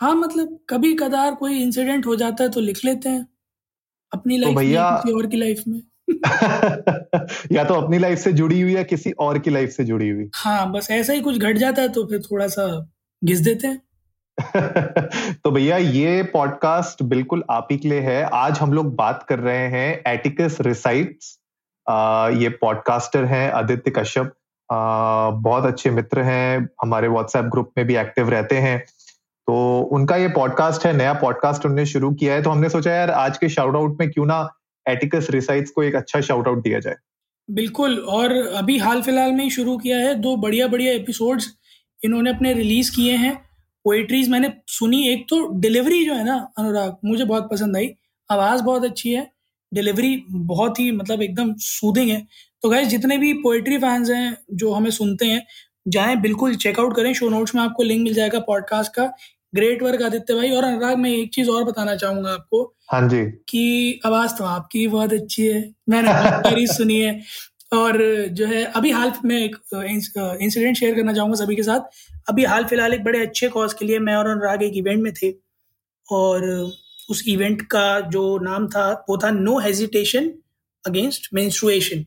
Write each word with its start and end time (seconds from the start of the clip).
हाँ 0.00 0.14
मतलब 0.14 0.58
कभी 0.68 0.94
कदार 0.94 1.34
कोई 1.34 1.62
इंसिडेंट 1.62 2.06
हो 2.06 2.16
जाता 2.16 2.42
है 2.42 2.50
तो 2.50 2.60
लिख 2.60 2.80
लेते 2.84 3.08
हैं 3.08 3.26
अपनी 4.14 4.36
तो 4.36 4.42
लाइफ 4.42 4.56
में 4.56 4.66
भैया- 4.66 5.02
किसी 5.02 5.16
और 5.16 5.26
की 5.26 5.36
लाइफ 5.36 5.62
में। 5.68 5.82
या 7.52 7.64
तो 7.64 7.74
अपनी 7.74 7.98
लाइफ 7.98 8.18
से 8.18 8.32
जुड़ी 8.32 8.60
हुई 8.60 8.74
या 8.74 8.82
किसी 8.82 9.10
और 9.10 9.38
की 9.38 9.50
लाइफ 9.50 9.70
से 9.70 9.84
जुड़ी 9.84 10.08
हुई। 10.08 10.30
हाँ 10.34 10.72
बस 10.72 10.90
ऐसा 10.90 11.12
ही 11.12 11.20
कुछ 11.20 11.38
घट 11.38 11.56
जाता 11.56 11.82
है 11.82 11.88
तो 11.88 12.04
फिर 12.04 12.20
थोड़ा 12.20 12.46
सा 12.46 12.92
घिस 13.24 13.38
देते 13.38 13.66
हैं। 13.66 13.82
तो 15.34 15.50
भैया 15.50 15.76
ये 15.76 16.22
पॉडकास्ट 16.22 17.02
बिल्कुल 17.02 17.44
आप 17.50 17.68
ही 17.70 17.76
के 17.78 17.88
लिए 17.88 18.00
है। 18.00 18.22
आज 18.22 18.58
हम 18.58 18.72
लोग 18.72 18.94
बात 18.94 19.26
कर 19.28 19.38
रहे 19.38 19.68
हैं 19.68 20.12
एटिकस 20.12 20.56
रिसाइट्स 20.60 21.38
ये 22.42 22.48
पॉडकास्टर 22.48 23.24
हैं 23.24 23.50
आदित्य 23.50 23.90
कश्यप 23.90 24.34
बहुत 25.32 25.64
अच्छे 25.64 25.90
मित्र 25.90 26.20
हैं 26.20 26.68
हमारे 26.82 27.08
व्हाट्सएप 27.08 27.44
ग्रुप 27.44 27.72
में 27.76 27.86
भी 27.86 27.96
एक्टिव 27.96 28.28
रहते 28.28 28.56
हैं। 28.56 28.84
तो 29.50 29.80
उनका 29.92 30.16
ये 30.16 30.28
पॉडकास्ट 30.28 30.84
है, 30.86 30.92
नया 30.96 31.12
पॉडकास्ट 31.12 31.64
उन्होंने 31.66 31.84
शुरू 31.86 32.10
किया 32.10 32.34
है 32.34 32.42
तो 32.42 32.50
हमने 32.50 32.68
सोचा 32.68 32.92
यार 32.92 33.10
आज 33.10 33.38
के 33.38 33.48
शाउट 33.48 33.76
आउट 33.76 34.00
में 34.00 34.10
क्यों 34.10 34.26
ना 34.26 34.36
एटिकस 34.86 35.26
रिसाइट्स 35.30 35.70
को 35.70 35.82
एक 35.82 35.94
अच्छा 35.94 36.20
शाउट 36.20 36.48
आउट 36.48 36.62
दिया 36.62 36.78
जाए। 36.78 36.94
बिल्कुल, 37.48 37.98
और 37.98 38.32
अभी 38.56 38.76
हाल 38.78 39.02
फ़िलहाल 39.02 39.32
में 39.32 39.42
ही 39.44 39.50
शुरू 39.50 39.76
किया 39.78 39.98
है, 39.98 40.14
दो 40.14 40.36
बढ़िया 40.36 40.66
बढ़िया 40.66 40.92
एपिसोड्स 40.92 41.48
इन्होंने 42.02 42.30
अपने 42.30 42.52
रिलीज़ 42.52 42.90
किए 42.96 43.16
हैं। 43.16 43.34
पोइट्रीज 43.84 44.28
मैंने 44.28 44.52
सुनी, 44.66 45.02
एक 45.08 45.24
तो 45.30 45.46
डिलीवरी 45.60 46.04
जो 46.04 46.14
है 46.14 46.24
ना, 46.24 46.36
अनुराग, 46.58 46.96
मुझे 47.04 47.24
बहुत 47.24 47.48
पसंद 47.50 47.76
आई, 47.76 47.90
आवाज़ 48.30 48.62
बहुत 48.62 48.84
अच्छी 48.84 49.12
है 49.12 49.26
डिलीवरी 49.72 50.24
बहुत 50.30 50.80
ही 50.80 50.90
मतलब 50.92 51.22
एकदम 51.22 51.52
सूदिंग 51.58 52.10
है। 52.10 52.26
तो 52.62 52.70
गाइज़ 52.70 52.88
जितने 52.88 53.18
भी 53.18 53.32
पोइट्री 53.40 53.78
फैंस 53.78 54.10
हैं 54.10 54.36
जो 54.54 54.72
हमें 54.72 54.90
सुनते 54.90 55.26
हैं, 55.26 55.42
जाएँ, 55.88 56.16
बिल्कुल 56.16 56.54
चेकआउट 56.54 56.96
करें 56.96 57.12
शो 57.14 57.28
नोट्स 57.28 57.54
में 57.54 57.62
आपको 57.62 57.82
लिंक 57.82 58.02
मिल 58.04 58.14
जाएगा 58.14 58.38
पॉडकास्ट 58.38 58.92
का। 58.94 59.12
ग्रेट 59.52 59.82
वर्क 59.82 60.02
आदित्य 60.02 60.34
भाई। 60.34 60.50
और 60.50 60.64
अनुराग 60.64 60.98
मैं 60.98 61.10
एक 61.10 61.32
चीज़ 61.34 61.48
और 61.50 61.64
बताना 61.64 61.94
चाहूँगा 61.96 62.32
आपको 62.32 62.62
हाँ 62.92 63.08
जी। 63.08 63.24
कि 63.48 64.00
आवाज़ 64.06 64.34
तो 64.38 64.44
आपकी 64.44 64.86
बहुत 64.88 65.12
अच्छी 65.12 65.46
है। 65.46 65.60
मैंने 65.88 66.12
बहुत 66.12 66.76
सुनी 66.76 67.00
है। 67.00 67.20
और 67.72 67.98
जो 68.32 68.46
है 68.46 68.64
अभी 68.76 68.90
हाल 68.90 69.12
में 69.24 69.36
एक 69.38 69.56
इंसिडेंट 69.74 70.76
शेयर 70.76 70.94
करना 70.94 71.12
चाहूँगा 71.12 71.44
सभी 71.44 71.56
के 71.56 71.62
साथ। 71.62 71.80
अभी 72.28 72.44
हाल 72.44 72.64
फ़िलहाल 72.64 72.94
एक 72.94 73.04
बड़े 73.04 73.20
अच्छे 73.26 73.48
कॉज 73.48 73.72
के 73.74 73.84
लिए 73.84 73.98
मैं 73.98 74.14
और 74.16 74.28
अनुराग 74.28 74.62
एक 74.62 74.76
इवेंट 74.76 75.02
में 75.02 75.12
थे। 75.22 75.32
और 76.08 76.48
उस 77.10 77.22
इवेंट 77.28 77.62
का 77.70 78.00
जो 78.10 78.38
नाम 78.42 78.66
था 78.68 78.90
वो 79.08 79.16
था 79.18 79.30
नो 79.30 79.58
हेजिटेशन 79.58 80.30
अगेंस्ट 80.84 81.28
मेंस्ट्रुएशन 81.34 82.04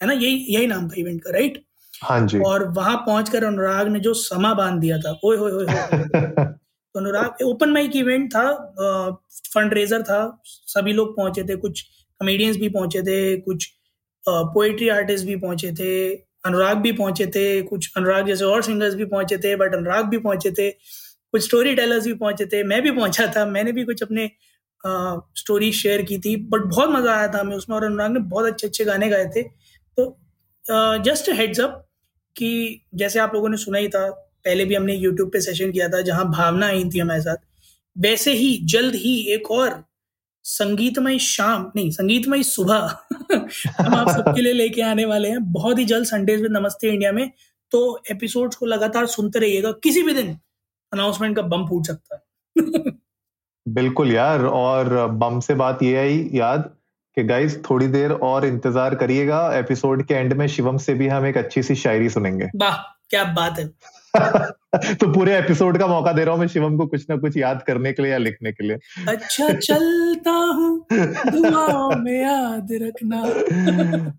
है 0.00 0.06
ना? 0.08 0.12
यही 0.12 0.44
यही 0.48 0.66
नाम 0.66 0.88
था 0.88 0.94
इवेंट 0.98 1.20
का 1.22 1.30
राइट 1.32 1.62
हाँ 1.94 2.26
जी। 2.26 2.38
और 2.46 2.68
वहाँ 2.72 2.96
पहुंचकर 3.06 3.44
अनुराग 3.44 3.88
ने 3.88 4.00
जो 4.00 4.14
समा 4.14 4.52
बाँध 4.54 4.80
दिया 4.80 4.98
था। 4.98 5.18
ओए 5.24 5.36
होए 5.36 5.52
होए 5.52 5.66
अनुराग 6.94 7.42
ओपन 7.44 7.70
माइक 7.70 7.96
इवेंट 7.96 8.30
था 8.32 8.50
फंड 9.54 9.74
रेजर 9.74 10.02
था, 10.02 10.42
सभी 10.44 10.92
लोग 10.92 11.16
पहुँचे 11.16 11.42
थे, 11.44 11.56
कुछ 11.56 11.82
कॉमेडियंस 12.20 12.56
भी 12.56 12.68
पहुँचे 12.68 13.02
थे, 13.02 13.36
कुछ 13.36 13.66
पोएट्री 14.24 14.88
आर्टिस्ट 14.88 15.26
भी 15.26 15.36
पहुँचे 15.36 15.72
थे, 15.72 16.14
अनुराग 16.46 16.76
भी 16.76 16.92
पहुँचे 16.92 17.26
थे, 17.26 17.62
कुछ 17.62 17.90
अनुराग 17.96 18.26
जैसे 18.26 18.44
और 18.44 18.62
सिंगर्स 18.62 18.94
भी 18.94 19.04
पहुँचे 19.04 19.38
थे 19.38 19.54
बट 19.56 19.74
अनुराग 19.74 20.08
भी 20.08 20.18
पहुँचे 20.18 20.50
थे, 20.50 20.70
कुछ 20.70 21.44
स्टोरी 21.44 21.74
टेलर्स 21.74 22.04
भी 22.06 22.14
पहुँचे 22.14 22.46
थे, 22.46 22.62
मैं 22.62 22.82
भी 22.82 22.90
पहुँचा 22.90 23.26
था, 23.36 23.44
मैंने 23.46 23.72
भी 23.72 23.84
कुछ 23.84 24.02
अपने 24.02 24.30
स्टोरी 25.36 25.70
शेयर 25.72 26.02
की 26.02 26.18
थी 26.18 26.36
बट 26.46 26.64
बहुत 26.64 26.90
मज़ा 26.90 27.14
आया 27.14 27.28
था 27.28 27.40
हमें 27.40 27.56
उसमें 27.56 27.76
और 27.76 27.84
अनुराग 27.84 28.10
ने 28.12 28.20
बहुत 28.20 28.46
अच्छे 28.46 28.66
अच्छे 28.66 28.84
गाने 28.84 29.08
गाए 29.08 29.26
थे। 29.36 29.42
तो 29.42 30.18
जस्ट 31.04 31.28
हेड्स 31.30 31.60
अप 31.60 31.80
कि 32.36 32.80
जैसे 32.94 33.18
आप 33.18 33.34
लोगों 33.34 33.48
ने 33.48 33.56
सुना 33.56 33.78
ही 33.78 33.88
था 33.88 34.08
पहले 34.44 34.64
भी 34.64 34.74
हमने 34.74 34.94
यूट्यूब 34.94 35.30
पे 35.30 35.40
सेशन 35.40 35.72
किया 35.72 35.88
था 35.88 36.00
जहाँ 36.00 36.28
भावना 36.30 36.66
आई 36.66 36.84
थी 36.84 36.98
हमारे 36.98 37.20
साथ। 37.20 37.36
वैसे 37.96 38.32
ही 38.32 38.56
जल्द 38.64 38.94
ही 38.94 39.16
एक 39.34 39.50
और 39.50 39.82
संगीतमय 40.44 41.18
शाम 41.18 41.70
नहीं 41.76 41.90
संगीतमय 41.90 42.42
सुबह 42.42 42.76
हम 43.80 43.94
आप 43.94 44.08
सबके 44.10 44.42
लिए 44.42 44.52
लेके 44.52 44.82
आने 44.82 45.04
वाले 45.04 45.28
हैं। 45.28 45.52
बहुत 45.52 45.78
ही 45.78 45.84
जल्द 45.84 46.06
संडेज 46.06 46.42
विद 46.42 46.52
नमस्ते 46.52 46.88
इंडिया 46.88 47.12
में। 47.12 47.30
तो 47.72 48.02
एपिसोड्स 48.10 48.56
को 48.56 48.66
लगातार 48.66 49.06
सुनते 49.06 49.38
रहिएगा। 49.38 49.72
किसी 49.72 50.02
भी 50.02 50.14
दिन 50.14 50.38
अनाउंसमेंट 50.92 51.36
का 51.36 51.42
बम 51.42 51.66
फूट 51.66 51.86
सकता 51.86 52.16
है। 52.16 52.92
बिल्कुल 53.66 54.12
यार 54.12 54.44
और 54.44 55.06
बम 55.06 55.40
से 55.40 55.54
बात 55.54 55.82
ये 55.82 55.96
आई 55.96 56.28
याद 56.34 56.70
कि 57.16 57.22
गाइस 57.24 57.58
थोड़ी 57.64 57.86
देर 57.86 58.12
और 58.12 58.46
इंतज़ार 58.46 58.94
करिएगा। 58.94 59.40
एपिसोड 59.58 60.06
के 60.06 60.14
एंड 60.14 60.32
में 60.32 60.46
शिवम 60.46 60.76
से 60.76 60.94
भी 60.94 61.08
हम 61.08 61.26
एक 61.26 61.38
अच्छी 61.38 61.62
सी 61.62 61.74
शायरी 61.74 62.08
सुनेंगे। 62.08 62.48
वाह 62.56 62.76
क्या 63.10 63.24
बात 63.24 63.58
है। 63.58 63.70
तो 65.00 65.06
पूरे 65.12 65.36
एपिसोड 65.38 65.78
का 65.78 65.86
मौका 65.86 66.12
दे 66.12 66.24
रहा 66.24 66.32
हूँ 66.32 66.40
मैं 66.40 66.46
शिवम 66.48 66.76
को 66.76 66.86
कुछ 66.86 67.06
ना 67.10 67.16
कुछ 67.16 67.36
याद 67.36 67.62
करने 67.62 67.92
के 67.92 68.02
लिए 68.02 68.12
या 68.12 68.18
लिखने 68.18 68.52
के 68.52 68.66
लिए। 68.66 68.76
अच्छा 69.08 69.48
चलता 69.48 70.30
हूँ 70.30 70.86
में 72.00 72.20
याद 72.22 72.68
रखना। 72.72 73.22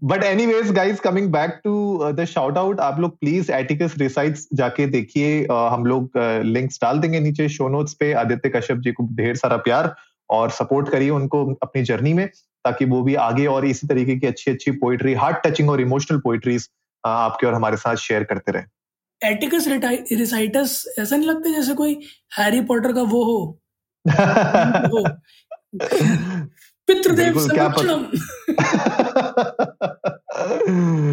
But 0.03 0.23
anyways 0.23 0.71
guys 0.71 0.99
coming 0.99 1.31
back 1.31 1.59
to 1.63 1.99
the 2.11 2.25
shout 2.25 2.57
out 2.57 2.79
आप 2.79 2.99
लोग 2.99 3.19
प्लीज़ 3.19 3.51
एटिकस 3.51 3.95
रिसाइट्स 3.97 4.47
जाके 4.53 4.87
देखिए 4.87 5.45
uh, 5.45 5.69
हम 5.71 5.85
लोग 5.85 6.11
लिंक्स 6.45 6.79
डाल 6.81 6.99
देंगे 6.99 7.19
नीचे 7.19 7.49
शो 7.49 7.69
नोट्स 7.69 7.93
पे। 7.93 8.13
आदित्य 8.13 8.49
कश्यप 8.49 8.77
जी 8.77 8.91
को 8.91 9.07
ढेर 9.13 9.35
सारा 9.35 9.57
प्यार 9.57 9.95
और 10.29 10.49
सपोर्ट 10.49 10.89
करिए 10.89 11.09
उनको 11.09 11.45
अपनी 11.53 11.83
जर्नी 11.83 12.13
में 12.13 12.27
ताकि 12.65 12.85
वो 12.85 13.01
भी 13.01 13.15
आगे 13.15 13.45
और 13.45 13.65
इसी 13.65 13.87
तरीके 13.87 14.15
की 14.15 14.27
अच्छी 14.27 14.51
अच्छी 14.51 14.71
पोइट्री 14.71 15.13
हार्ट 15.13 15.37
टचिंग 15.47 15.69
और 15.69 15.81
इमोशनल 15.81 16.19
पोइट्रीज 16.19 16.69
आपके 17.05 17.47
और 17.47 17.53
हमारे 17.53 17.77
साथ 17.77 17.95
शेयर 17.95 18.23
करते 18.23 18.51
रहे। 18.51 18.63
एटिकस 19.23 19.67
रिसाइटस 20.11 20.95
ऐसा 20.99 21.15
नहीं 21.15 21.29
लगता 21.29 21.49
जैसे 21.49 21.73
कोई 21.73 21.99
हैरी 22.37 22.61
पॉटर 22.61 22.93
का 22.93 23.01
वो 23.01 23.23
हो। 23.23 23.61
वो 24.89 25.03
पितृदेव 26.87 27.37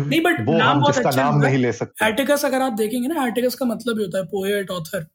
नहीं 0.08 0.20
बट 0.20 0.40
नाम 0.48 0.80
बहुत 0.80 0.98
अच्छा 0.98 1.22
नाम 1.22 1.38
नहीं 1.40 1.58
ले 1.58 1.72
सकते। 1.72 2.06
एटिकस 2.06 2.44
अगर 2.44 2.62
आप 2.62 2.72
देखेंगे 2.72 3.08
ना 3.08 3.26
एटिकस 3.26 3.54
का 3.54 3.66
मतलब 3.66 3.98
ही 3.98 4.04
होता 4.04 4.18
है 4.18 4.24
पोएट 4.24 4.70
ऑथर 4.70 5.06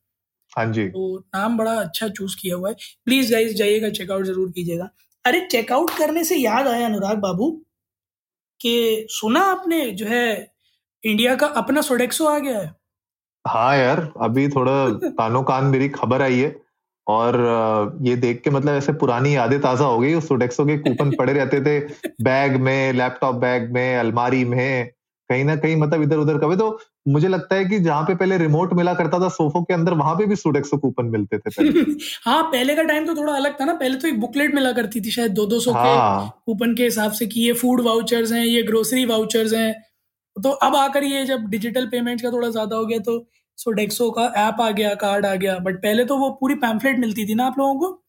हाँ 0.57 0.65
जी। 0.73 0.87
तो 0.87 1.17
नाम 1.35 1.57
बड़ा 1.57 1.71
अच्छा 1.71 2.07
चूज़ 2.07 2.35
किया 2.41 2.55
हुआ 2.55 2.69
है। 2.69 2.75
प्लीज़ 3.05 3.31
गाइस 3.31 3.53
जाइएगा 3.55 3.89
चेकआउट 3.89 4.25
ज़रूर 4.25 4.51
कीजिएगा। 4.51 4.89
अरे 5.25 5.47
चेकआउट 5.51 5.89
करने 5.97 6.23
से 6.23 6.35
याद 6.35 6.67
आया 6.67 6.85
अनुराग 6.85 7.17
बाबू 7.17 7.51
कि 8.59 9.07
सुना 9.09 9.39
आपने 9.39 9.91
जो 9.91 10.05
है 10.05 10.56
इंडिया 11.03 11.35
का 11.35 11.47
अपना 11.47 11.81
सोडेक्सो 11.81 12.25
आ 12.25 12.37
गया 12.39 12.59
है। 12.59 12.75
हाँ 13.45 13.77
यार 13.77 14.11
अभी 14.21 14.47
थोड़ा 14.49 14.73
कानो 15.19 15.41
कान 15.43 15.65
मेरी 15.65 15.89
खबर 15.89 16.21
आई 16.21 16.39
है 16.39 16.55
और 17.07 17.35
ये 18.01 18.15
देख 18.15 18.41
के 18.43 18.49
मतलब 18.49 18.75
ऐसे 18.75 18.93
पुरानी 18.93 19.35
यादें 19.35 19.59
ताज़ा 19.61 19.85
हो 19.85 19.99
गई 19.99 20.13
उस 20.13 20.27
सोडेक्सो 20.27 20.65
के 20.65 20.77
कूपन 20.77 21.11
पड़े 21.11 21.33
रहते 21.33 21.61
थे 21.61 21.79
बैग 22.23 22.55
में 22.61 22.93
लैपटॉप 22.93 23.35
बैग 23.35 23.71
में 23.73 23.97
अलमारी 23.97 24.43
में 24.45 24.91
कहीं 25.29 25.43
ना 25.45 25.55
कहीं 25.55 25.75
मतलब 25.75 26.01
इधर 26.01 26.17
उधर 26.17 26.37
कभी 26.37 26.55
तो 26.55 26.79
मुझे 27.07 27.27
लगता 27.27 27.55
है 27.55 27.65
कि 27.65 27.79
जहाँ 27.79 28.03
पे 28.03 28.15
पहले 28.15 28.37
रिमोट 28.37 28.73
मिला 28.73 28.93
करता 28.93 29.19
था 29.19 29.29
सोफो 29.29 29.61
के 29.63 29.73
अंदर 29.73 29.93
वहाँ 29.93 30.15
पे 30.15 30.25
भी 30.25 30.35
सोडेक्सो 30.35 30.77
कूपन 30.77 31.05
मिलते 31.05 31.37
थे 31.37 31.49
पहले। 31.49 31.81
हाँ 32.25 32.43
पहले 32.43 32.75
का 32.75 32.83
टाइम 32.83 33.05
तो 33.05 33.15
थोड़ा 33.15 33.33
अलग 33.33 33.59
था 33.61 33.65
ना 33.65 33.73
पहले 33.73 33.97
तो 33.97 34.07
एक 34.07 34.19
बुकलेट 34.19 34.55
मिला 34.55 34.71
करती 34.71 35.01
थी 35.01 35.11
शायद 35.11 35.31
दो 35.31 35.45
दो 35.45 35.59
सौ 35.59 35.71
के 35.71 35.77
हाँ। 35.77 36.41
कूपन 36.45 36.75
के 36.75 36.83
हिसाब 36.83 37.11
से 37.11 37.27
कि 37.27 37.41
ये 37.41 37.53
फ़ूड 37.53 37.81
वाउचर्स 37.81 38.31
हैं 38.31 38.45
ये 38.45 38.63
ग्रोसरी 38.63 39.05
वाउचर्स 39.05 39.53
हैं। 39.53 39.73
तो 40.37 40.49
अब 40.49 40.75
आकर 40.75 41.03
ये 41.03 41.25
जब 41.25 41.47
डिजिटल 41.49 41.87
पेमेंट 41.87 42.21
का 42.21 42.31
थोड़ा 42.31 42.49
ज़्यादा 42.49 42.75
हो 42.75 42.85
गया 42.85 42.99
तो 42.99 43.25
सोडेक्सो 43.57 44.09
का 44.11 44.25
ऐप 44.37 44.61
आ 44.61 44.69
गया 44.71 44.93
कार्ड 44.95 45.25
आ 45.25 45.33
गया 45.35 45.57
बट 45.59 45.77
पहले 45.77 46.05
तो 46.05 46.17
वो 46.17 46.29
पूरी 46.29 46.55
पैम्फलेट 46.55 46.99
मिलती 46.99 47.25
थी 47.27 47.35
ना 47.35 47.45
आप 47.45 47.55
लोगों 47.59 47.75
को? 47.75 48.03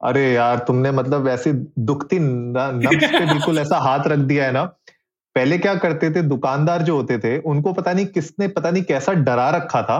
अरे 0.00 0.32
यार 0.32 0.58
तुमने 0.58 0.90
मतलब 0.90 1.28
ऐसी 1.28 1.52
दुखती 1.52 2.18
नब्ज 2.18 3.04
पे 3.12 3.26
बिल्कुल 3.32 3.58
ऐसा 3.58 3.78
हाथ 3.78 4.06
रख 4.06 4.18
दिया 4.18 4.44
है 4.44 4.52
ना। 4.52 4.64
पहले 5.36 5.58
क्या 5.58 5.74
करते 5.74 6.10
थे 6.10 6.22
दुकानदार 6.22 6.82
जो 6.82 6.96
होते 6.96 7.18
थे 7.18 7.38
उनको 7.46 7.72
पता 7.72 7.92
नहीं 7.92 8.06
किसने 8.06 8.48
पता 8.48 8.70
नहीं 8.70 8.82
कैसा 8.82 9.12
डरा 9.12 9.48
रखा 9.50 9.82
था। 9.82 9.98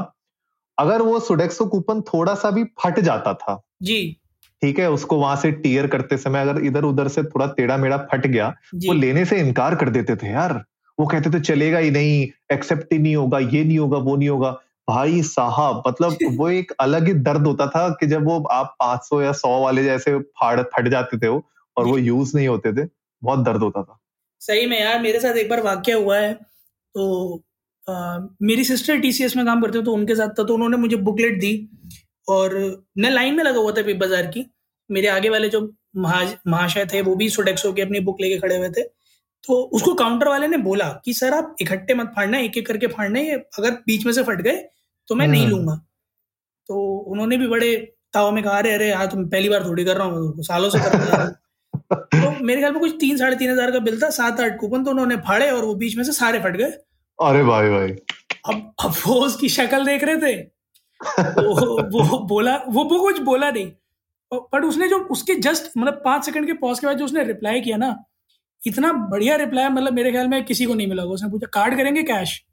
अगर 0.79 1.03
वो 1.03 1.19
सुडेक्सो 1.21 1.67
कूपन 1.67 2.01
थोड़ा 2.03 2.35
सा 2.35 2.51
भी 2.51 2.65
फट 2.85 3.01
जाता 3.01 3.35
था 3.35 3.61
जी। 3.83 4.01
ठीक 4.62 4.79
है 4.79 4.91
उसको 4.91 5.17
वहाँ 5.17 5.37
से 5.37 5.51
टीयर 5.53 5.87
करते 5.87 6.17
समय 6.17 6.41
अगर 6.41 6.65
इधर 6.65 6.85
उधर 6.85 7.09
से 7.09 7.23
थोड़ा 7.25 7.47
टेढ़ा 7.47 7.77
मेढ़ा 7.77 7.97
फट 8.12 8.27
गया 8.27 8.49
वो 8.77 8.93
लेने 8.93 9.25
से 9.25 9.39
इनकार 9.41 9.75
कर 9.75 9.89
देते 9.91 10.17
थे 10.17 10.31
यार। 10.31 10.53
वो 10.99 11.06
कहते 11.06 11.31
थे 11.31 11.41
चलेगा 11.41 11.79
ही 11.79 11.91
नहीं 11.91 12.27
एक्सेप्ट 12.53 12.93
ही 12.93 12.99
नहीं 12.99 13.15
होगा 13.17 13.39
ये 13.39 13.65
नहीं 13.65 13.79
होगा 13.79 13.99
वो 13.99 14.17
नहीं 14.17 14.29
होगा। 14.29 14.50
भाई 14.89 15.23
साहब 15.23 15.83
मतलब 15.87 16.17
वो 16.39 16.49
एक 16.50 16.73
अलग 16.81 17.06
ही 17.06 17.12
दर्द 17.27 17.47
होता 17.47 17.67
था 17.67 17.89
कि 18.00 18.06
जब 18.06 18.25
वो 18.25 18.39
आप 18.53 18.77
500 18.83 19.23
या 19.23 19.33
100 19.33 19.61
वाले 19.62 19.85
जैसे 19.85 20.19
फाड़ 20.19 20.61
फट 20.62 20.89
जाते 20.89 21.19
थे 21.19 21.29
वो 21.29 21.43
और 21.77 21.87
वो 21.87 21.99
यूज़ 21.99 22.37
नहीं 22.37 22.49
होते 22.49 22.73
थे 22.73 22.89
बहुत 23.23 23.45
दर्द 23.45 23.62
होता 23.62 23.83
था। 23.83 23.99
सही 24.41 24.67
में 24.67 24.81
यार 24.81 25.00
मेरे 25.03 25.21
साथ 25.21 25.37
एक 25.37 25.49
बार 25.50 25.62
वाक्य 25.62 25.93
हुआ 25.93 26.19
है 26.19 26.33
तो 26.35 27.43
आ, 27.89 28.19
मेरी 28.43 28.65
सिस्टर 28.65 28.99
टीसीएस 29.01 29.37
में 29.37 29.44
काम 29.47 29.62
करते 29.62 29.83
तो 29.83 29.93
उनके 29.93 30.15
साथ 30.15 30.29
था 30.29 30.44
तो 30.44 30.55
उन्होंने 30.55 30.77
मुझे 30.77 30.97
बुकलेट 30.97 31.39
दी 31.41 31.53
और 32.29 32.55
मैं 32.99 33.11
लाइन 33.11 33.37
में 33.37 33.44
लगा 33.44 33.61
हुआ 33.61 33.73
था 33.73 33.83
बिग 33.83 33.99
बाज़ार 33.99 34.27
की 34.27 34.44
मेरे 34.91 35.09
आगे 35.09 35.29
वाले 35.29 35.49
जो 35.49 35.61
महाशय 35.97 36.87
थे 36.93 37.01
वो 37.03 37.15
भी 37.15 37.29
सोडेक्सो 37.29 37.73
की 37.73 37.83
अपनी 37.83 38.01
बुक 38.01 38.21
लेके 38.21 38.39
खड़े 38.39 38.56
हुए 38.56 38.69
थे 38.69 38.83
तो 39.44 39.61
उसको 39.75 39.94
काउंटर 39.94 40.29
वाले 40.29 40.49
ने 40.49 40.56
बोला 40.56 40.88
कि 41.05 41.12
सर 41.14 41.35
आप 41.35 41.56
इकट्ठे 41.61 41.94
मत 41.94 42.12
फाड़ना 42.17 42.38
एक 42.38 42.56
एक 42.56 42.67
करके 42.67 42.87
फाड़ना 42.87 43.19
है 43.19 43.37
अगर 43.58 43.70
बीच 43.87 44.06
में 44.06 44.12
से 44.12 44.23
फट 44.23 44.40
गए 44.40 44.56
तो 45.08 45.14
मैं 45.14 45.29
नहीं 45.29 45.44
हम्म। 45.46 45.56
लूँगा। 45.56 45.75
तो 46.69 46.81
उन्होंने 47.08 47.37
भी 47.37 47.46
बड़े 47.49 47.76
ताव 48.12 48.31
में 48.32 48.43
कहा 48.44 48.56
अरे 48.58 48.73
अरे 48.75 48.88
यार 48.88 49.06
तुम 49.06 49.25
पहली 49.29 49.49
बार 49.49 49.64
थोड़ी 49.64 49.85
कर 49.85 49.96
रहा 49.96 50.06
हूँ 50.06 50.43
सालों 50.43 50.70
से 50.70 50.79
कर 50.79 50.99
रहा 50.99 51.23
हूँ। 51.23 51.35
तो 51.94 52.44
मेरे 52.44 52.61
ख्याल 52.61 52.73
में 52.73 52.81
कुछ 52.81 52.96
तीन 53.00 53.17
साढ़े 53.17 53.37
तीन 53.37 53.50
हज़ार 53.50 53.70
का 53.70 53.79
बिल 53.79 54.00
था 54.02 54.11
सात 54.11 54.40
आठ 54.40 54.58
कूपन 54.61 54.85
तो 54.85 54.90
उन्होंने 54.90 55.17
फाड़े 55.17 55.50
और 55.50 55.64
वो 55.64 55.75
बीच 55.75 55.96
में 55.96 56.05
से 56.05 56.12
सारे 56.12 56.41
फट 56.41 56.56
गए। 56.56 56.70
अरे 57.19 57.43
भाई 57.44 57.69
भाई। 57.70 57.96
अब 58.46 58.73
अब 58.84 58.94
वो 59.06 59.14
उसकी 59.25 59.49
शक्ल 59.49 59.84
देख 59.87 60.05
रहे 60.05 60.17
थे। 60.17 60.37
तो 61.00 61.82
वो 61.88 62.19
बोला 62.26 62.56
वो 62.69 62.84
वो 62.84 62.99
कुछ 63.00 63.20
बोला 63.20 63.50
नहीं। 63.50 63.70
बट 64.32 64.64
उसने 64.64 64.88
जो 64.88 64.99
उसके 65.11 65.34
जस्ट 65.41 65.70
मतलब 65.79 66.00
पाँच 66.05 66.25
सेकंड 66.25 66.46
के 66.46 66.52
पॉज 66.52 66.81
के 66.81 66.87
बाद 66.87 66.96
जो 66.96 67.05
उसने 67.05 67.25
रिप्लाई 67.25 67.61
किया 67.61 67.76
ना 67.76 67.91
इतना 68.62 68.93
बढ़िया 69.10 69.37
रिप्लाई 69.37 69.69
मतलब 69.69 69.93
मेरे 69.93 70.12
ख्याल 70.12 70.28
में 70.28 70.44
किसी 70.44 70.64
को 70.64 70.75
नहीं 70.75 70.87
मिला 70.87 71.05
उसने 71.05 71.31
पूछा 71.31 71.46
कार्ड 71.52 71.76
करेंगे 71.76 72.02
कैश 72.02 72.44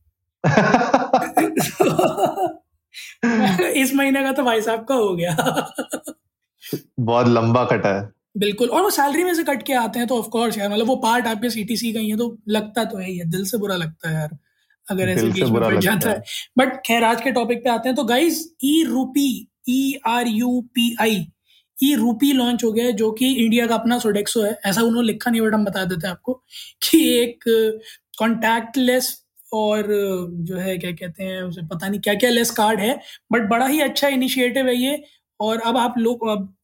इस 3.76 3.96
महीने 3.96 4.24
का 4.24 4.32
तो 4.32 4.44
भाई 4.44 4.62
साहब 4.62 4.86
का 4.90 4.96
हो 4.96 5.16
गया। 5.16 5.36
बहुत 7.00 7.28
लंबा 7.28 7.66
कटा 7.66 7.96
है। 7.96 8.10
बिल्कुल 8.38 8.70
और 8.70 8.82
वो 8.82 8.90
सैलरी 8.90 9.24
में 9.24 9.34
से 9.34 9.44
कट 9.44 9.64
के 9.64 9.74
आते 9.74 10.00
हैं 10.00 10.08
तो 10.08 10.20
ऑफ़ 10.20 10.28
कोर्स 10.28 10.58
यार 10.58 10.70
मतलब 10.70 10.88
वो 10.88 10.96
पार्ट 10.96 11.28
आपके 11.28 11.50
सीटीसी 11.50 11.94
का 11.94 12.00
ही 12.00 12.10
है 12.10 12.18
तो 12.18 12.38
लगता 12.50 12.84
तो 12.84 12.98
है 12.98 13.08
ही 13.08 13.18
है। 13.18 13.30
दिल 13.30 13.46
से 13.46 13.58
बुरा 13.58 13.76
लगता 13.76 14.10
है 14.10 14.16
यार 14.16 14.38
अगर 14.88 15.10
ऐसे 15.10 15.26
बीच 15.26 15.44
में 15.44 15.54
बढ़ 15.54 15.80
जाता 15.80 16.10
है। 16.10 16.24
बट 16.58 16.82
खैर 16.86 17.04
आज 17.04 17.22
के 17.22 17.32
टॉपिक 17.32 17.64
पे 17.64 17.70
आते 17.70 17.90
हैं 17.90 17.96
तो 17.96 18.04
guys 18.04 18.56
e 18.64 18.84
rupee 18.88 19.48
e 19.70 20.00
R 20.08 20.28
U 20.28 20.62
P 20.76 20.96
I 21.02 21.28
e 21.80 21.94
rupee 21.96 22.32
launch 22.34 22.64
हो 22.64 22.72
गया 22.72 22.86
है, 22.86 22.92
जो 22.94 23.12
कि 23.12 23.32
इंडिया 23.36 23.68
का 23.68 23.76
अपना 23.76 23.98
सोडेक्सो 24.00 24.42
है। 24.44 24.58
ऐसा 24.66 24.82
उन्होंने 24.82 25.08
लिखा 25.08 25.32
नहीं, 25.32 25.42
बट 25.42 25.54
हम 25.54 25.66
बता 25.66 25.84
देते 25.86 26.08
हैं 26.08 26.12
आपको 26.12 26.34
कि 26.84 27.00
एक 27.14 27.44
कॉन्टैक्टलेस 28.20 29.16
और, 29.52 29.88
जो 30.32 30.58
है, 30.58 30.78
क्या 30.78 30.92
कहते 30.94 31.24
हैं, 31.24 31.42
उसे 31.44 31.62
पता 31.68 31.88
नहीं 31.88 32.00
क्या 32.02 32.14
क्या 32.16 32.30
लेस 32.30 32.52
कार्ड 32.54 32.80
है, 32.80 33.00
बट 33.32 33.50
बड़ा 33.50 33.68
ही 33.68 33.82
अच्छा 33.82 34.08
इनिशिएटिव 34.10 34.68
है 34.68 34.76
ये। 34.78 35.04
और 35.40 35.60
अब 35.62 35.78
आप 35.78 35.96
लोग 35.98 36.20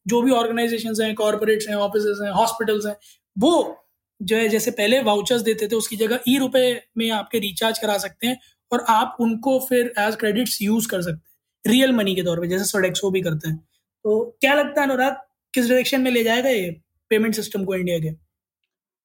जो 0.08 0.22
भी 0.22 0.31
ऑर्गेनाइजेशन 0.31 0.94
हैं 1.02 1.13
कॉर्पोरेट्स 1.16 1.68
हैं 1.69 1.75
ऑफ़िस 1.78 2.04
हैं 2.22 2.31
हॉस्पिटल्स 2.31 2.86
हैं, 2.86 2.96
वो 3.38 3.78
जो 4.22 4.36
है, 4.38 4.48
जैसे 4.50 4.72
पहले 4.72 5.02
वाउचर्स 5.04 5.42
देते 5.42 5.68
थे, 5.68 5.75
उसकी 5.75 5.96
जगह 5.98 6.19
ई 6.30 6.38
रुपए 6.38 6.81
में 6.98 7.10
आपके 7.12 7.40
रिचार्ज 7.40 7.80
करा 7.80 7.98
सकते 7.98 8.28
हैं 8.28 8.38
और 8.72 8.86
आप 8.90 9.18
उनको 9.22 9.58
फिर 9.69 9.94
एज 10.00 10.16
क्रेडिट्स 10.16 10.62
यूज़ 10.62 10.88
कर 10.88 11.02
सकते 11.02 11.30
हैं। 11.69 11.74
रियल 11.74 11.92
मनी 11.94 12.16
के 12.16 12.24
तौर 12.24 12.40
पर 12.40 12.48
जैसे 12.48 12.66
सोडेक्सो 12.66 13.10
भी 13.12 13.22
करते 13.22 13.50
हैं। 13.50 13.60
तो 14.06 14.19
क्या 14.42 14.53
लगता 14.53 14.81
है 14.81 14.88
अनुराग 14.88 15.15
किस 15.53 15.69
डायरेक्शन 15.69 16.01
में 16.01 16.12
ले 16.12 16.24
जाएगा 16.24 16.50
ये 16.50 16.69
पेमेंट 17.12 17.36
सिस्टम 17.36 17.63
को 17.63 17.75
इंडिया 17.75 18.00
के 18.00 18.15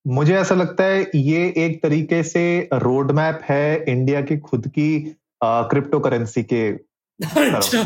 मुझे 0.04 0.34
ऐसा 0.34 0.54
लगता 0.54 0.84
है 0.84 1.10
ये 1.16 1.52
एक 1.56 1.82
तरीके 1.82 2.22
से 2.22 2.46
रोड 2.74 3.10
मैप 3.12 3.40
है 3.44 3.84
इंडिया 3.84 4.20
की 4.20 4.36
खुद 4.40 4.68
की 4.68 4.90
क्रिप्टो 5.40 6.00
करेंसी 6.00 6.42
के 6.42 6.68
अच्छा। 7.20 7.82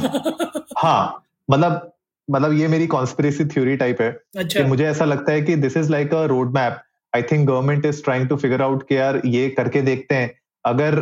हाँ 0.79 1.25
मतलब 1.49 1.93
मतलब 2.29 2.53
ये 2.53 2.69
मेरी 2.69 2.87
कॉन्स्पिरेसी 2.87 3.45
थ्योरी 3.45 3.77
टाइप 3.77 4.01
है 4.01 4.11
अच्छा। 4.11 4.61
कि 4.61 4.69
मुझे 4.69 4.85
ऐसा 4.87 5.05
लगता 5.05 5.33
है 5.33 5.43
कि 5.43 5.57
this 5.57 5.77
is 5.77 5.91
like 5.91 6.15
a 6.15 6.25
road 6.25 6.55
map 6.55 6.83
I 7.13 7.23
think 7.23 7.47
government 7.49 7.87
is 7.87 8.03
trying 8.05 8.29
to 8.29 8.37
figure 8.37 8.63
out 8.63 8.87
कि 8.89 8.97
यार 8.97 9.21
ये 9.27 9.49
करके 9.51 9.83
देखते 9.83 10.15
हैं 10.15 10.31
अगर 10.65 11.01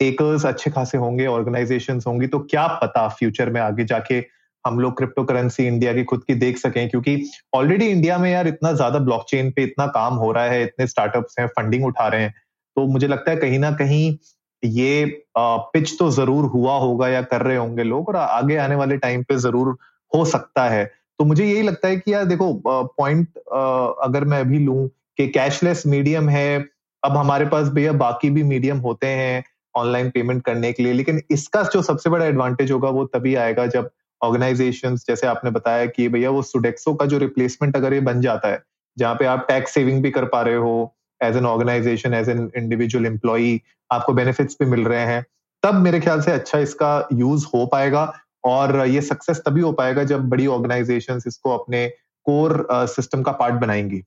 टेकर्स 0.00 0.46
अच्छे 0.46 0.70
खासे 0.70 0.98
होंगे 0.98 1.26
ऑर्गेनाइजेशन 1.26 2.00
होंगी 2.06 2.26
तो 2.26 2.38
क्या 2.50 2.66
पता 2.76 3.08
फ्यूचर 3.08 3.50
में 3.50 3.60
आगे 3.60 3.84
जाके 3.84 4.20
हम 4.64 4.78
लोग 4.80 4.96
क्रिप्टो 4.96 5.24
करेंसी 5.24 5.66
इंडिया 5.66 5.92
की 5.94 6.04
खुद 6.04 6.24
की 6.24 6.34
देख 6.36 6.58
सकें, 6.58 6.88
क्योंकि 6.88 7.24
ऑलरेडी 7.54 7.86
इंडिया 7.86 8.18
में 8.18 8.30
यार 8.30 8.48
इतना 8.48 8.72
ज़्यादा 8.72 8.98
ब्लॉकचेन 9.00 9.50
पे 9.50 9.62
इतना 9.62 9.86
काम 9.88 10.14
हो 10.16 10.30
रहा 10.32 10.44
है, 10.44 10.62
इतने 10.62 10.86
स्टार्टअप्स 10.86 11.34
हैं 11.38 11.46
फंडिंग 11.48 11.84
उठा 11.86 12.06
रहे 12.08 12.22
हैं 12.22 12.34
तो 12.76 12.86
मुझे 12.88 13.08
लगता 13.08 13.30
है 13.30 13.36
कहीं 13.36 13.58
ना 13.58 13.70
कहीं 13.74 14.16
ये 14.62 15.24
पिच 15.36 15.98
तो 15.98 16.10
ज़रूर 16.12 16.44
हुआ 16.48 16.74
होगा 16.78 17.08
या 17.08 17.22
कर 17.24 17.42
रहे 17.42 17.56
होंगे 17.56 17.82
लोग 17.84 18.08
और 18.08 18.16
आगे 18.16 18.56
आने 18.58 18.74
वाले 18.74 18.96
टाइम 18.98 19.22
पे 19.22 19.36
ज़रूर 19.38 19.76
हो 20.12 20.24
सकता 20.26 20.68
है। 20.68 20.84
तो 21.18 21.24
मुझे 21.24 21.44
यही 21.44 21.62
लगता 21.62 21.88
है 21.88 21.96
कि 21.96 22.12
यार 22.12 22.24
देखो 22.24 22.52
पॉइंट 22.66 23.38
अगर 23.38 24.24
मैं 24.24 24.40
अभी 24.40 24.58
लूँ 24.58 24.88
कि 25.18 25.26
कैशलेस 25.28 25.82
मीडियम 25.86 26.28
है, 26.28 26.58
अब 27.02 27.16
हमारे 27.16 27.46
पास 27.46 27.68
भैया 27.70 27.92
बाकी 27.94 28.30
भी 28.30 28.42
मीडियम 28.44 28.78
होते 28.80 29.06
हैं 29.08 29.42
ऑनलाइन 29.74 30.10
पेमेंट 30.10 30.44
करने 30.44 30.72
के 30.72 30.82
लिए, 30.82 30.92
लेकिन 30.92 31.20
इसका 31.30 31.62
जो 31.64 31.82
सबसे 31.82 32.10
बड़ा 32.10 32.24
एडवांटेज 32.26 32.72
होगा 32.72 32.88
वो 32.90 33.04
तभी 33.06 33.34
आएगा 33.36 33.66
जब 33.68 33.90
ऑर्गेनाइजेशन 34.22 34.96
जैसे 34.98 35.26
आपने 35.26 35.50
बताया 35.50 35.86
कि 35.86 36.08
भैया 36.08 36.30
वो 36.30 36.42
सुडेक्सो 36.42 36.94
का 36.94 37.06
जो 37.06 37.18
रिप्लेसमेंट 37.18 37.76
अगर 37.76 37.94
ये 37.94 38.00
बन 38.00 38.20
जाता 38.20 38.48
है 38.48 38.62
जहाँ 38.96 39.14
पे 39.14 39.24
आप 39.26 39.44
टैक्स 39.48 39.74
सेविंग 39.74 40.02
भी 40.02 40.10
कर 40.10 40.24
पा 40.26 40.42
रहे 40.42 40.56
हो 40.56 40.94
as 41.20 41.36
an 41.36 41.46
organization 41.46 42.14
as 42.14 42.28
an 42.28 42.50
individual 42.56 43.06
employ 43.06 43.58
आपको 43.90 44.12
बेनिफिट्स 44.12 44.56
भी 44.60 44.66
मिल 44.66 44.84
रहे 44.84 45.04
हैं। 45.06 45.24
तब 45.62 45.74
मेरे 45.74 46.00
ख्याल 46.00 46.20
से 46.22 46.32
अच्छा 46.32 46.58
इसका 46.58 47.08
यूज़ 47.12 47.46
हो 47.54 47.64
पाएगा 47.66 48.12
और 48.44 48.86
ये 48.86 49.00
सक्सेस 49.02 49.42
तभी 49.46 49.60
हो 49.60 49.72
पाएगा 49.72 50.04
जब 50.04 50.28
बड़ी 50.28 50.46
ऑर्गेनाइजेशन 50.46 51.20
इसको 51.26 51.56
अपने 51.58 51.86
कोर 52.26 52.66
सिस्टम 52.70 53.22
का 53.22 53.32
पार्ट 53.32 53.54
बनाएँगी। 53.54 54.02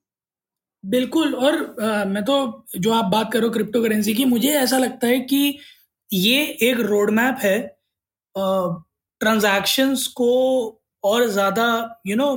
बिल्कुल 0.83 1.33
और 1.35 1.53
आ, 1.81 2.05
मैं 2.05 2.23
तो 2.23 2.65
जो 2.77 2.91
आप 2.93 3.05
बात 3.05 3.31
करो 3.33 3.49
क्रिप्टो 3.49 3.81
करेंसी 3.83 4.13
की 4.13 4.25
मुझे 4.25 4.49
ऐसा 4.55 4.77
लगता 4.77 5.07
है 5.07 5.19
कि 5.21 5.57
ये 6.09 6.43
एक 6.61 6.79
रोड 6.81 7.11
मैप 7.11 7.37
है 7.41 7.57
ट्रांजैक्शंस 9.25 10.05
को 10.17 10.29
और 11.03 11.27
ज़्यादा 11.29 11.65
यू 12.07 12.15
नो 12.15 12.27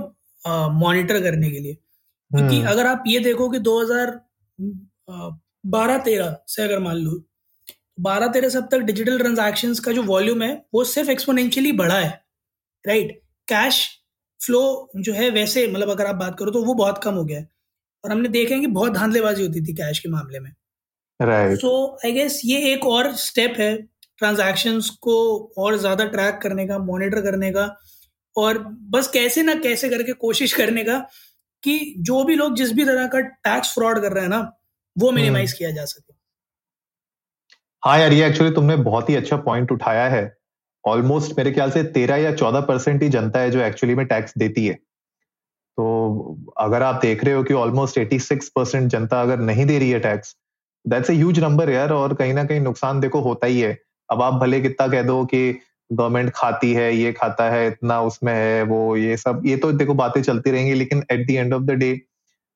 मॉनिटर 0.75 1.20
करने 1.23 1.50
के 1.50 1.58
लिए। 1.61 1.75
क्योंकि 1.75 2.56
हम्म। 2.56 2.69
अगर 2.70 2.87
आप 2.87 3.05
ये 3.06 3.19
देखो 3.20 3.49
कि 3.50 3.58
2012 3.61 5.99
तेरह 6.05 6.37
से 6.49 6.62
अगर 6.62 6.79
मान 6.81 6.96
लो 6.96 7.23
बारह 8.00 8.26
तेरह 8.32 8.56
अब 8.58 8.69
तक 8.73 8.79
डिजिटल 8.88 9.19
ट्रांजेक्शन 9.19 9.75
का 9.85 9.93
जो 9.93 10.02
वॉल्यूम 10.05 10.43
है 10.43 10.50
वो 10.75 10.82
सिर्फ़ 10.87 11.11
एक्सपोनेंशियली 11.11 11.73
बढ़ा 11.75 11.94
है 11.99 12.08
राइट 12.84 13.20
कैश 13.48 13.79
फ्लो 14.41 14.60
जो 14.96 15.12
है 15.12 15.31
वैसे 15.31 15.67
मतलब 15.67 15.91
अगर 15.91 16.06
आप 16.06 16.15
बात 16.17 16.39
करो 16.39 16.51
तो 16.51 16.62
वो 16.65 16.74
बहुत 16.74 16.98
कम 17.05 17.15
हो 17.15 17.24
गया 17.24 17.39
है। 17.39 17.48
और 18.05 18.10
हमने 18.12 18.29
देखे 18.29 18.55
हैं 18.55 18.60
कि 18.62 18.67
बहुत 18.72 18.93
धांधलेबाजी 18.93 19.46
होती 19.46 19.62
थी 19.69 19.72
कैश 19.74 19.98
के 19.98 20.08
मामले 20.08 20.41
में। 20.41 20.51
सो 21.56 21.98
आई 22.06 22.12
गेस 22.12 22.41
ये 22.44 22.72
एक 22.72 22.84
और 22.86 23.12
स्टेप 23.17 23.55
है 23.58 23.72
ट्रांजेक्शन 24.19 24.81
को 25.01 25.17
और 25.58 25.77
ज़्यादा 25.77 26.05
ट्रैक 26.05 26.39
करने 26.43 26.67
का 26.67 26.79
मॉनिटर 26.79 27.20
करने 27.20 27.51
का 27.53 27.69
और 28.37 28.58
बस 28.91 29.08
कैसे 29.08 29.43
ना 29.43 29.55
कैसे 29.55 29.89
करके 29.89 30.13
कोशिश 30.13 30.53
करने 30.53 30.84
का 30.84 30.98
कि 31.63 31.94
जो 31.98 32.22
भी 32.25 32.34
लोग 32.34 32.56
जिस 32.56 32.72
भी 32.72 32.84
तरह 32.84 33.06
का 33.06 33.20
टैक्स 33.20 33.75
फ्रॉड 33.75 34.01
कर 34.03 34.13
रहे 34.13 34.22
हैं 34.22 34.31
ना 34.31 34.41
वो 34.96 35.10
मिनिमाइज 35.13 35.51
हम्म। 35.51 35.58
किया 35.58 35.70
जा 35.70 35.84
सके। 35.84 36.13
हाँ 37.82 37.98
यार 37.98 38.13
ये 38.13 38.27
एक्चुअली 38.27 38.55
तुमने 38.55 38.77
बहुत 38.77 39.10
ही 39.10 39.15
अच्छा 39.15 39.37
पॉइंट 39.37 39.72
उठाया 39.72 40.08
है। 40.08 40.37
ऑलमोस्ट 40.84 41.39
मेरे 41.39 41.53
ख्याल 41.53 41.70
से 41.70 41.82
तेरह 41.93 42.17
या 42.17 42.34
चौदह 42.34 42.60
परसेंट 42.60 43.03
ही 43.03 43.08
जनता 43.08 43.41
है 43.41 43.51
जो 43.51 43.60
एक्चुअली 43.60 43.94
में 43.94 44.06
टैक्स 44.06 44.32
देती 44.39 44.67
है। 44.67 44.75
तो 44.75 46.39
अगर 46.58 46.82
आप 46.82 47.01
देख 47.03 47.25
रहे 47.25 47.34
हो 47.34 47.43
कि 47.43 47.55
ऑलमोस्ट 47.55 47.98
एटी 47.98 48.19
सिक्स 48.20 48.48
परसेंट 48.48 48.91
जनता 48.91 49.20
अगर 49.22 49.39
नहीं 49.41 49.67
दे 49.67 49.79
रही 49.79 49.91
है 49.91 49.98
tax 50.01 50.34
that's 50.84 51.10
a 51.10 51.15
huge 51.15 51.39
number 51.39 51.70
यार 51.70 51.93
और 51.93 52.15
कहीं 52.15 52.34
ना 52.34 52.44
कहीं 52.44 52.60
नुकसान 52.60 53.01
देखो 53.01 53.20
होता 53.20 53.46
ही 53.46 53.60
है। 53.60 53.79
अब 54.10 54.22
आप 54.22 54.34
भले 54.34 54.60
कितना 54.60 54.86
कह 54.88 55.03
दो 55.03 55.24
कि 55.24 55.58
गवर्नमेंट 55.91 56.31
खाती 56.34 56.72
है, 56.72 56.94
ये 56.96 57.12
खाता 57.12 57.48
है, 57.50 57.67
इतना 57.67 58.00
उसमें 58.03 58.32
है, 58.34 58.62
वो, 58.62 58.96
ये 58.96 59.17
सब, 59.17 59.43
ये 59.46 59.56
तो 59.56 59.72
देखो 59.72 59.94
बातें 59.94 60.22
चलती 60.22 60.50
रहेंगी, 60.50 60.74
लेकिन 60.74 61.03
at 61.12 61.27
the 61.27 61.31
end 61.32 61.55
of 61.55 61.62
the 61.62 61.70
day 61.74 62.00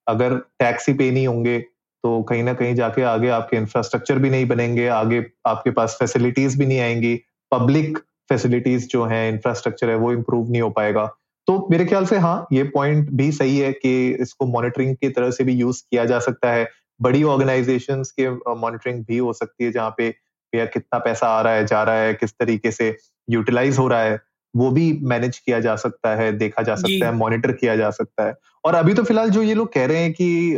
अगर 0.07 0.35
टैक्स 0.59 0.89
ही 0.89 0.95
पे 0.95 1.11
नहीं 1.11 1.27
होंगे 1.27 1.59
तो 2.05 2.23
कहीं 2.23 2.43
ना 2.43 2.53
कहीं 2.55 2.75
जाके 2.75 3.03
आगे 3.05 3.29
आपके 3.31 3.57
इंफ्रास्ट्रक्चर 3.57 4.19
भी 4.19 4.31
नहीं 4.31 4.47
बनेंगे, 4.47 4.87
आगे 4.89 5.25
आपके 5.47 5.71
पास 5.71 5.97
फैसिलिटीज़ 6.01 6.59
भी 6.59 6.67
नहीं 6.67 6.81
आएँगी 6.81 7.15
पब्लिक 7.53 7.99
फैसिलिटीज़ 8.31 8.87
जो 8.89 9.05
है 9.05 9.29
इंफ्रास्ट्रक्चर 9.29 9.91
है, 9.91 9.97
वो 9.97 10.13
इम्प्रूव 10.13 10.51
नहीं 10.51 10.63
हो 10.63 10.71
पाएगा। 10.71 11.05
तो 11.49 11.67
मेरे 11.71 11.85
ख्याल 11.85 12.07
से 12.07 12.17
हाँ 12.19 12.47
ये 12.53 12.63
पॉइंट 12.75 13.11
भी 13.11 13.31
सही 13.33 13.59
है 13.59 13.73
कि 13.75 13.93
इसको 14.23 14.47
मॉनिटरिंग 14.47 14.95
की 14.97 15.09
तरह 15.11 15.31
से 15.31 15.45
भी 15.45 15.53
यूज़ 15.55 15.83
किया 15.91 16.05
जा 16.05 16.19
सकता 16.21 16.53
है। 16.53 16.69
बड़ी 17.01 17.23
ऑर्गेनाइजेशंस 17.25 18.11
के 18.21 18.29
मॉनिटरिंग 18.57 19.05
भी 19.05 19.19
हो 19.19 19.33
सकती 19.33 19.65
है 19.65 19.73
जहाँ 19.73 19.95
पे 19.99 20.09
भैया 20.53 20.65
कितना 20.67 20.99
पैसा 20.99 21.29
आ 21.29 21.41
रहा 21.43 21.53
है 21.53 21.67
जा 21.67 21.83
रहा 21.83 21.97
है 21.97 22.15
किस 22.15 22.33
तरीके 22.33 22.71
से 22.71 22.97
यूटिलाइज 23.29 23.79
हो 23.79 23.87
रहा 23.89 24.03
है 24.03 24.21
वो 24.55 24.71
भी 24.71 24.93
मैनेज 25.03 25.39
किया 25.39 25.61
जा 25.61 25.75
सकता 25.77 26.15
है 26.17 26.33
देखा 26.39 26.63
जा 26.63 26.75
सकता 26.77 27.07
है 27.07 27.13
मॉनिटर 27.15 27.53
किया 27.53 27.77
जा 27.77 27.91
सकता 27.91 28.27
है। 28.27 28.35
और 28.65 28.75
अभी 28.75 28.95
तो 28.95 29.03
फ़िलहाल 29.05 29.31
जो 29.31 29.43
ये 29.43 29.55
लोग 29.55 29.73
कह 29.73 29.87
रहे 29.87 30.03
हैं 30.03 30.13
कि 30.13 30.57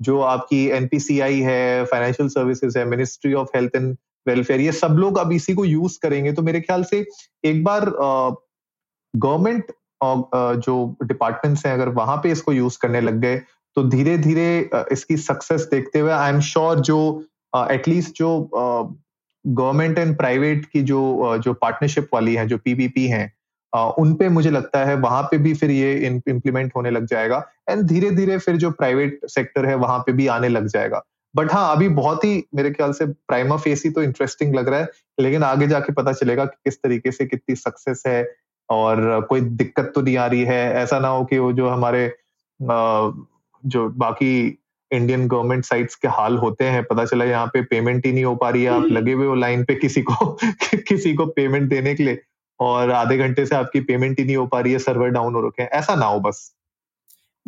जो 0.00 0.20
आपकी 0.22 0.66
एनपीसीआई 0.70 1.40
है 1.40 1.84
फाइनेंशियल 1.84 2.28
सर्विसेज़ 2.28 2.78
है 2.78 2.84
ministry 2.84 3.32
of 3.34 3.56
health 3.56 3.76
and 3.76 3.96
welfare 4.26 4.60
ये 4.60 4.72
सब 4.72 4.96
लोग 4.98 5.18
अब 5.18 5.32
इसी 5.32 5.54
को 5.54 5.64
यूज़ 5.64 5.98
करेंगे। 6.02 6.32
तो 6.32 6.42
मेरे 6.42 6.60
ख्याल 6.60 6.84
से 6.84 7.04
एक 7.44 7.62
बार 7.64 7.90
गवर्नमेंट 9.14 9.72
जो 10.60 10.96
डिपार्टमेंट्स 11.02 11.66
हैं 11.66 11.72
अगर 11.74 11.88
वहाँ 11.98 12.16
पे 12.16 12.30
इसको 12.30 12.52
यूज़ 12.52 12.78
करने 12.82 13.00
लग 13.00 13.20
गए 13.20 13.36
तो 13.76 13.82
धीरे 13.88 14.16
धीरे 14.18 14.48
इसकी 14.92 15.16
सक्सेस 15.16 15.68
देखते 15.70 16.00
हुए 16.00 16.12
आई 16.12 16.30
एम 16.30 16.40
श्योर 16.40 16.80
जो 16.80 16.98
एटलीस्ट 17.52 18.16
जो 18.16 18.28
गवर्नमेंट 19.44 19.98
एंड 19.98 20.16
प्राइवेट 20.16 20.64
की 20.66 20.82
जो 20.82 21.38
जो 21.44 21.52
पार्टनरशिप 21.54 22.08
वाली 22.14 22.34
है, 22.34 22.46
जो 22.46 22.58
पीपीपी 22.58 23.06
हैं 23.06 23.32
उन 23.98 24.14
पे 24.14 24.28
मुझे 24.28 24.50
लगता 24.50 24.84
है 24.84 24.94
वहाँ 24.96 25.22
पे 25.22 25.38
भी 25.38 25.52
फिर 25.54 25.70
ये 25.70 25.94
इम्प्लीमेंट 26.06 26.72
होने 26.76 26.90
लग 26.90 27.06
जाएगा 27.06 27.44
एंड 27.70 27.82
धीरे 27.82 28.10
धीरे 28.10 28.38
फिर 28.38 28.56
जो 28.56 28.70
प्राइवेट 28.72 29.20
सेक्टर 29.26 29.66
है 29.66 29.74
वहाँ 29.76 29.98
पे 29.98 30.12
भी 30.12 30.26
आने 30.26 30.48
लग 30.48 30.66
जाएगा। 30.66 31.02
बट 31.34 31.52
हाँ 31.52 31.74
अभी 31.76 31.88
बहुत 31.90 32.24
ही 32.24 32.42
मेरे 32.54 32.70
ख्याल 32.70 32.92
से 32.92 33.06
प्राइमा 33.06 33.56
फेस 33.56 33.82
ही 33.84 33.90
तो 33.90 34.02
इंटरेस्टिंग 34.02 34.54
लग 34.54 34.68
रहा 34.68 34.80
है, 34.80 34.88
लेकिन 35.20 35.42
आगे 35.42 35.66
जाके 35.66 35.92
पता 35.92 36.12
चलेगा 36.12 36.44
कि 36.44 36.56
किस 36.64 36.76
तरीके 36.76 37.12
से 37.12 37.26
कितनी 37.26 37.56
सक्सेस 37.56 38.02
है 38.06 38.24
और 38.68 39.20
कोई 39.28 39.40
दिक्कत 39.40 39.92
तो 39.94 40.02
नहीं 40.02 40.16
आ 40.16 40.26
रही 40.26 40.44
है। 40.44 40.72
ऐसा 40.74 40.98
ना 40.98 41.08
हो 41.08 41.24
कि 41.24 41.38
वो 41.38 41.52
जो 41.52 41.68
हमारे 41.68 42.06
जो 42.60 43.88
बाकी 43.96 44.58
इंडियन 44.92 45.28
गवर्नमेंट 45.28 45.64
साइट्स 45.64 45.94
के 45.94 46.08
हाल 46.08 46.36
होते 46.36 46.64
हैं 46.64 46.84
पता 46.84 47.04
चला 47.04 47.24
यहाँ 47.24 47.46
पे 47.46 47.62
पेमेंट 47.62 48.06
ही 48.06 48.12
नहीं 48.12 48.24
हो 48.24 48.34
पा 48.34 48.50
रही 48.50 48.62
है 48.62 48.70
आप 48.70 48.86
लगे 48.90 49.12
हुए 49.12 49.26
हो 49.26 49.34
लाइन 49.34 49.64
पे 49.64 49.74
किसी 49.74 50.02
को 50.02 50.38
किसी 50.74 51.14
को 51.14 51.26
पेमेंट 51.26 51.68
देने 51.68 51.94
के 51.94 52.02
लिए 52.02 52.22
और 52.60 52.90
आधे 52.90 53.18
घंटे 53.18 53.46
से 53.46 53.56
आपकी 53.56 53.80
पेमेंट 53.80 54.18
ही 54.18 54.24
नहीं 54.24 54.36
हो 54.36 54.46
पा 54.46 54.60
रही 54.60 54.72
है 54.72 54.78
सर्वर 54.78 55.08
डाउन 55.08 55.34
हो 55.34 55.46
रखे 55.46 55.62
हैं 55.62 55.70
ऐसा 55.70 55.94
ना 55.94 56.06
हो 56.06 56.20
बस। 56.20 56.54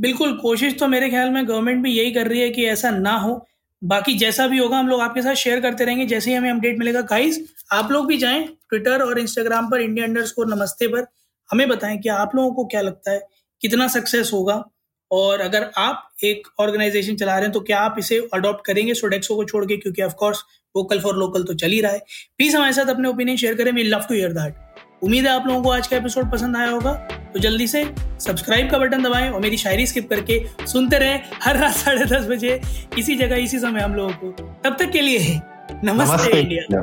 बिल्कुल 0.00 0.32
कोशिश 0.32 0.78
तो 0.78 0.88
मेरे 0.88 1.10
ख्याल 1.10 1.30
में 1.30 1.48
गवर्नमेंट 1.48 1.82
भी 1.82 1.90
यही 1.90 2.10
कर 2.10 2.28
रही 2.28 2.40
है 2.40 2.50
कि 2.50 2.64
ऐसा 2.64 2.90
ना 2.90 3.16
हो। 3.16 3.46
बाकी 3.84 4.14
जैसा 4.14 4.46
भी 4.46 4.58
होगा 4.58 4.78
हम 4.78 4.88
लोग 4.88 5.00
आपके 5.00 5.22
साथ 5.22 5.34
शेयर 5.34 5.60
करते 5.60 5.84
रहेंगे 5.84 6.06
जैसे 6.06 6.30
ही 6.30 6.36
हमें 6.36 6.50
अपडेट 6.50 6.78
मिलेगा। 6.78 7.00
गाइस 7.00 7.54
आप 7.72 7.92
लोग 7.92 8.06
भी 8.06 8.16
जाएँ 8.16 8.44
ट्विटर 8.44 9.02
और 9.02 9.18
इंस्टाग्राम 9.18 9.70
पर 9.70 9.80
इंडिया 9.80 10.06
अंडर 10.06 10.24
नमस्ते 10.38 10.88
पर 10.88 11.06
हमें 11.52 11.68
बताएँ 11.68 11.98
कि 11.98 12.08
आप 12.08 12.30
लोगों 12.34 12.52
को 12.52 12.64
क्या 12.64 12.80
लगता 12.80 13.10
है 13.10 13.26
कितना 13.60 13.88
सक्सेस 13.88 14.30
होगा। 14.32 14.70
और 15.10 15.40
अगर 15.40 15.70
आप 15.76 16.08
एक 16.24 16.48
ऑर्गेनाइजेशन 16.60 17.16
चला 17.16 17.34
रहे 17.34 17.42
हैं 17.42 17.52
तो 17.52 17.60
क्या 17.60 17.80
आप 17.80 17.96
इसे 17.98 18.18
अडॉप्ट 18.34 18.64
करेंगे 18.66 18.94
सोडेक्सो 18.94 19.34
को 19.36 19.44
छोड़ 19.44 19.64
के? 19.66 19.76
क्योंकि 19.76 20.02
ऑफकोर्स 20.02 20.42
वोकल 20.74 21.00
फॉर 21.00 21.16
लोकल 21.16 21.42
तो 21.42 21.54
चल 21.54 21.70
ही 21.70 21.80
रहा 21.80 21.92
है। 21.92 21.98
प्लीज़ 22.38 22.56
हमारे 22.56 22.72
साथ 22.72 22.90
अपने 22.90 23.08
ओपिनियन 23.08 23.36
शेयर 23.36 23.54
करें। 23.54 23.72
We 23.72 23.82
love 23.82 24.04
to 24.08 24.14
hear 24.14 24.32
that 24.32 24.54
उम्मीद 25.02 25.24
है 25.24 25.30
आप 25.30 25.46
लोगों 25.46 25.62
को 25.62 25.70
आज 25.70 25.86
का 25.86 25.96
एपिसोड 25.96 26.30
पसंद 26.32 26.56
आया 26.56 26.70
होगा। 26.70 26.92
तो 27.34 27.40
जल्दी 27.40 27.66
से 27.66 27.84
सब्सक्राइब 28.20 28.70
का 28.70 28.78
बटन 28.78 29.02
दबाएँ 29.02 29.30
और 29.30 29.40
मेरी 29.40 29.56
शायरी 29.56 29.86
स्किप 29.86 30.08
करके 30.10 30.40
सुनते 30.66 30.98
रहें 30.98 31.30
हर 31.42 31.56
रात 31.56 31.74
साढ़े 31.74 32.04
दस 32.06 32.26
बजे। 32.26 32.60
इसी 32.98 33.16
जगह 33.16 33.36
इसी 33.36 33.58
समय 33.58 33.80
हम 33.80 33.94
लोगों 33.94 34.12
को। 34.12 34.48
तब 34.64 34.76
तक 34.78 34.90
के 34.90 35.00
लिए 35.00 35.18
नमस्ते, 35.18 35.92
नमस्ते। 35.92 36.40
इंडिया 36.40 36.82